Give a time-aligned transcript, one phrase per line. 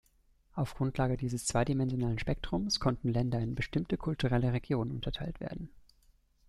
[0.55, 5.69] Auf Grundlage dieses zweidimensionalen Spektrums konnten Länder in bestimmte kulturelle Regionen unterteilt werden.